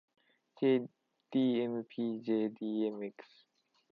[0.57, 3.19] jdmpjdmx